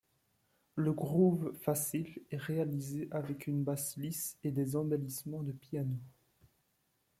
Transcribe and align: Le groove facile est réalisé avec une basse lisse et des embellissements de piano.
Le 0.73 0.93
groove 0.93 1.55
facile 1.59 2.23
est 2.31 2.37
réalisé 2.37 3.07
avec 3.11 3.45
une 3.45 3.63
basse 3.63 3.97
lisse 3.97 4.35
et 4.43 4.49
des 4.49 4.75
embellissements 4.75 5.43
de 5.43 5.51
piano. 5.51 5.95